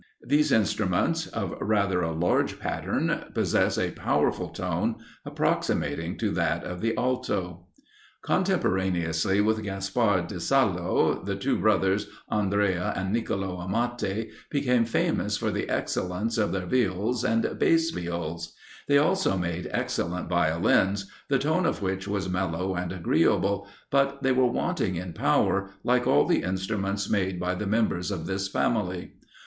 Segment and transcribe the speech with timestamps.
[0.25, 4.95] These instruments, of rather a large pattern, possess a powerful tone,
[5.27, 7.67] approximating to that of the Alto.
[8.23, 15.51] Contemporaneously with Gaspard di Salo, the two brothers, Andrea and Nicolo Amati became famous for
[15.51, 18.55] the excellence of their Viols and Bass Viols;
[18.87, 24.31] they also made excellent Violins, the tone of which was mellow and agreeable, but they
[24.31, 29.11] were wanting in power, like all the instruments made by the members of this family.